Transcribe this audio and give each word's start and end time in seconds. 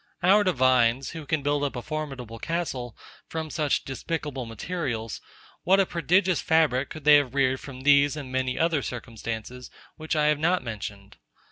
Our 0.23 0.43
divines, 0.43 1.11
who 1.11 1.27
can 1.27 1.43
build 1.43 1.63
up 1.63 1.75
a 1.75 1.81
formidable 1.83 2.39
castle 2.39 2.97
from 3.27 3.51
such 3.51 3.83
despicable 3.85 4.47
materials; 4.47 5.21
what 5.63 5.79
a 5.79 5.85
prodigious 5.85 6.41
fabric 6.41 6.89
could 6.89 7.03
they 7.03 7.17
have 7.17 7.35
reared 7.35 7.59
from 7.59 7.81
these 7.81 8.15
and 8.17 8.31
many 8.31 8.57
other 8.57 8.81
circumstances, 8.81 9.69
which 9.97 10.15
I 10.15 10.25
have 10.25 10.39
not 10.39 10.63
mentioned! 10.63 11.17